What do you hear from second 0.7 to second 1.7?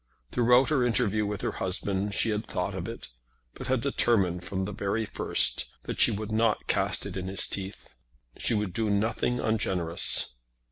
interview with her